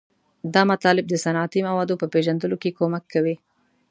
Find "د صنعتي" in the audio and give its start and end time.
1.09-1.59